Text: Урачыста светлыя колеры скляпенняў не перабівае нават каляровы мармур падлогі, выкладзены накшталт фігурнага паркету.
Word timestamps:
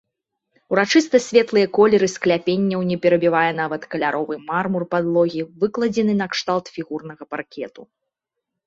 Урачыста 0.73 1.19
светлыя 1.25 1.67
колеры 1.77 2.07
скляпенняў 2.13 2.81
не 2.93 2.97
перабівае 3.03 3.45
нават 3.61 3.81
каляровы 3.93 4.35
мармур 4.49 4.83
падлогі, 4.95 5.41
выкладзены 5.65 6.13
накшталт 6.25 6.65
фігурнага 6.81 7.23
паркету. 7.37 7.81